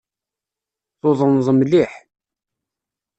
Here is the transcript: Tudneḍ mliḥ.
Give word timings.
Tudneḍ 0.99 1.47
mliḥ. 1.53 1.93